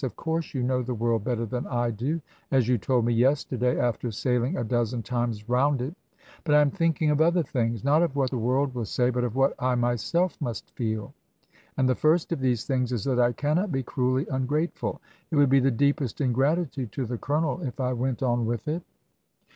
[0.03, 3.79] Of course you know the world better than I do, as you told me yesterday,
[3.79, 5.93] after sailing a dozen times round it.
[6.43, 7.83] But I am thinking of other things.
[7.83, 11.13] Not of what the world will say, but of what I myself must feel.
[11.77, 14.99] And the first of these things is that I cannot be cruelly ungrateful.
[15.29, 18.81] It would be the deepest ingratitude to the Colonel if I went on with it."